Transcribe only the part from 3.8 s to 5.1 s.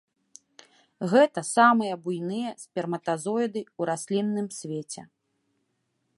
раслінным свеце.